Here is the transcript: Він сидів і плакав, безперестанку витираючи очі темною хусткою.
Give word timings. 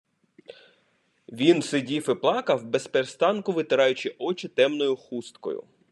Він 1.29 1.61
сидів 1.61 2.09
і 2.09 2.15
плакав, 2.15 2.65
безперестанку 2.65 3.51
витираючи 3.51 4.15
очі 4.19 4.47
темною 4.47 4.95
хусткою. 4.95 5.63